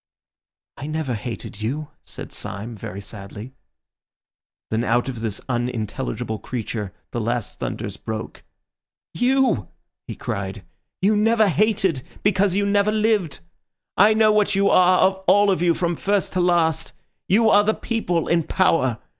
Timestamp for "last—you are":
16.39-17.63